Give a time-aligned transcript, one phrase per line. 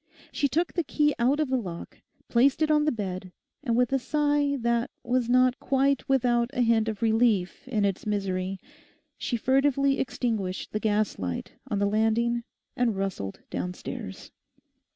[0.31, 3.31] She took the key out of the lock, placed it on the bed,
[3.63, 8.07] and with a sigh, that was not quite without a hint of relief in its
[8.07, 8.59] misery,
[9.19, 12.41] she furtively extinguished the gas light on the landing
[12.75, 14.31] and rustled downstairs.